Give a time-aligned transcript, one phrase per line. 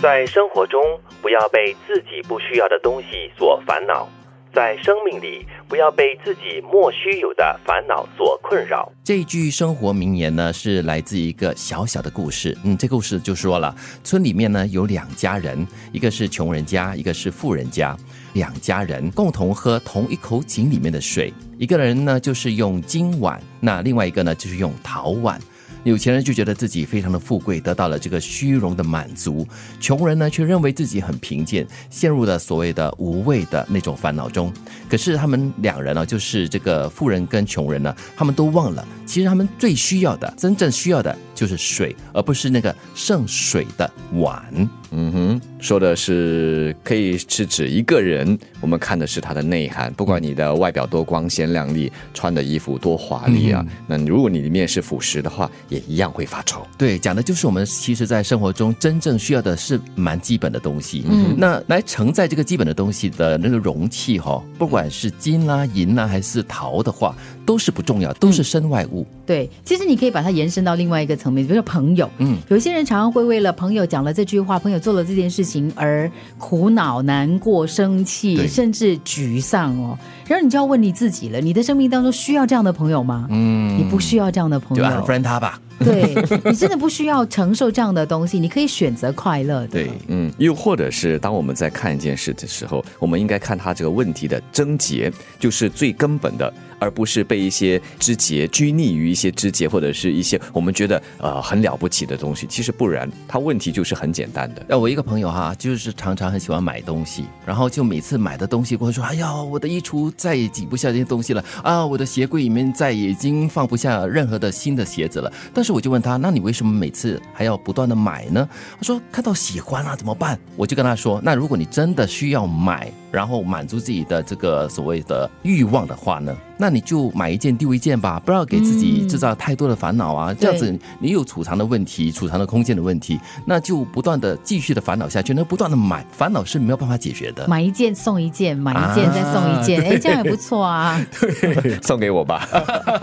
[0.00, 0.80] 在生活中，
[1.20, 4.06] 不要被自己不需要的东西所烦恼；
[4.54, 8.92] 在生命里，不要被自己莫须有的烦恼所困扰。
[9.02, 12.56] 这句生活名言呢，是来自一个小小的故事。
[12.62, 13.74] 嗯，这故事就说了，
[14.04, 17.96] 村里面呢有两家人，一个是穷人家，一个是富人家。
[18.34, 25.40] 两家人共同喝同一口井里面的水，一个人呢就是用金碗，那另外一个呢就是用陶碗。
[25.88, 29.46] 有钱人就觉得自己非常的富贵，得到了这个虚荣的满足；
[29.80, 34.52] 穷人呢，却认为自己很贫贱，陷入了所谓的无谓的那种烦恼中。
[34.88, 44.44] 可是他们两人呢，就是这个富人跟穷人呢，他们都忘了，其实他们最需要的、真正需要的就是水，而不是那个盛水的碗。
[44.90, 56.66] 嗯哼，说的是可以是指一个人，我们看的是他的内涵，不管你的外表多光鲜亮丽，穿的衣服多华丽啊，那如果你里面是腐蚀的话，也一样会发臭。
[56.78, 61.04] 对，讲的就是我们其实，在生活中真正需要的是蛮基本的东西。
[61.08, 69.06] 嗯，那来承载这个基本的东西的那个容器哈，不管是金啦、银啦还是陶的话，都是不重要，都是身外物。
[69.26, 72.08] 对，其实你可以把它延伸到另外一个层面，比如说朋友。
[72.18, 74.78] 嗯，有些人常常会为了朋友讲了这句话，朋友。
[74.78, 79.98] 做了这件事情而苦恼、难过、生气，甚至沮丧哦。
[80.26, 83.26] 然后你就要问你自己了：你的生命当中需要这样的朋友吗？
[83.30, 85.60] 嗯，你不需要这样的朋友，就 unfriend 他吧。
[85.78, 86.12] 对
[86.44, 89.68] 你真的不需要承受这样的东西，你可以选择快乐的。
[89.68, 96.52] 对，嗯，又或者是当我们在看一件事的时候，我们应该看他这个问题的症结，就是最根本的。
[96.78, 102.46] 而不是被一些枝节拘泥于一些枝节，或者是一些我们觉得呃很了不起的东西。
[102.46, 104.64] 其实不然，它问题就是很简单的。
[104.68, 130.34] 那我一个朋友哈，就是常常很喜欢买东西，然后就每次买的东西过后说：“哎呀，我的衣橱再也挤不下这些东西了啊，我的鞋柜里面再也已经放不下任何的新的鞋子了。”但是我就问他：“那你为什么每次还要不断的买呢？”他说：“看到喜欢啊，怎么办？”我就跟他说：“那如果你真的需要买，然后满足自己的这个所谓的欲望的话呢？”那你就买一件丢一件吧，不要给自己制造太多的烦恼啊！
[130.34, 133.16] 这样子你有储藏的问题，储藏的空间的问题，
[133.46, 137.46] 那就不断的继续的烦恼下去，那不断的买，烦恼是没有办法解决的。
[137.46, 141.00] 买一件送一件，买一件再送一件，哎，这样也不错啊！
[141.20, 142.44] 对，送给我吧。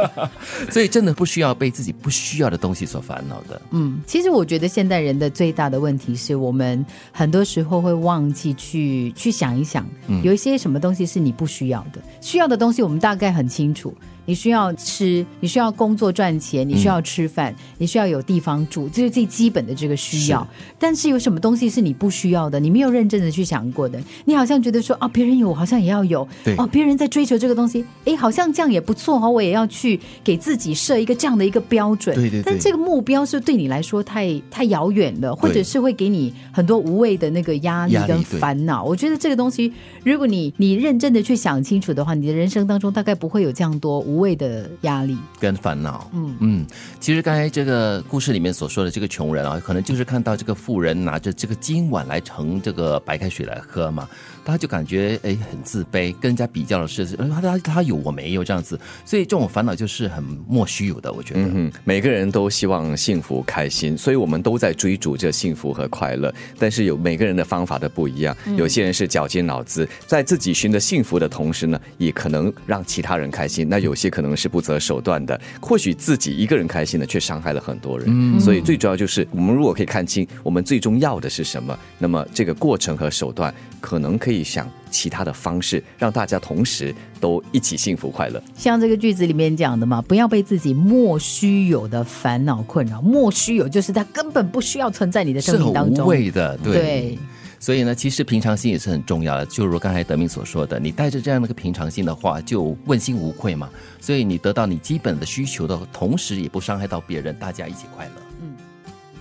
[0.70, 3.58] 所以真的不需要被自己不需要的东西所烦恼的。
[3.70, 9.87] 嗯，其实我觉得现代人的最大的问题是我们很多时候会忘记去去想一想，
[10.22, 13.28] 有一些什么东西是你不需要的，需要的东西我们大概。
[13.38, 13.94] 很清楚。
[14.28, 20.46] 你需要吃，你需要工作赚钱，你需要吃饭，你需要有地方住，这是最基本的这个需要。
[20.78, 22.60] 但是有什么东西是你不需要的？
[22.60, 23.98] 你没有认真的去想过的。
[24.26, 26.28] 你好像觉得说啊，别人有，我好像也要有。
[26.58, 32.14] 哦，别人在追求这个东西，哎，好像这样也不错哦，我也要去给自己设一个这样的一个标准。
[32.14, 32.42] 对对。
[32.42, 38.84] 但这个目标是对你来说太太遥远了，或者是会给你很多无谓的那个压力跟烦恼。
[38.84, 39.72] 我觉得这个东西，
[40.04, 44.17] 如果你你认真的去想清楚的话，你的人生当中大概不会有这样多无。
[44.18, 46.66] 无谓的压力跟烦恼，嗯嗯，
[46.98, 54.08] 其实刚才这个故事里面所说的这个穷人啊，可能就是看到这个富人拿着这个金碗来盛这个白开水来喝嘛，
[54.44, 61.12] 他就感觉哎很自卑，跟人家比较的是，他他他有我没有这样子，所以这种烦恼就是很莫须有的。
[61.12, 73.68] 我觉得，嗯每个人都希望幸福开心，所以我们都在追逐这幸福和快乐，但是有每个人的方法的不一样，有些人是绞尽脑汁，在自己寻得幸福的同时呢，也可能让其他人开心。
[73.68, 74.07] 那有些。
[74.08, 78.06] 可能是不择手段的，或许自己一个人开心的，却伤害了很多人。
[78.08, 88.42] 嗯，所以最主要就是，我们如果可以看清我们最终要的是什么，那么这个过程和手段，可能可以想其他的方式，让大家同时都一起幸福快乐。
[88.54, 93.00] 像这个句子里面讲的嘛，不要被自己莫须有的烦恼困扰。
[93.02, 97.18] 莫须有就是它根本不需要存在你的生命当中，无谓的，对。
[97.60, 99.46] 所以呢，其实平常心也是很重要的。
[99.46, 103.68] 就如刚才德明所说的，你带着这样的一个平常心的话，就问心无愧嘛。
[104.00, 108.12] 所以你得到你基本的需求的同时，也不伤害到别人，大家一起快乐。
[108.40, 108.54] 嗯，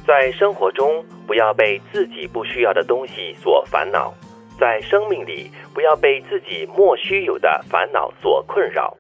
[0.06, 4.13] 在生活中不要被自己不需要的东西所烦恼，
[4.60, 8.95] 在生命里不要被自己莫须有的烦恼所困扰。